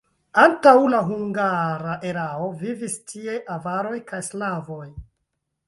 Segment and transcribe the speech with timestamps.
[0.43, 4.85] Antaŭ la hungara erao vivis tie avaroj kaj slavoj.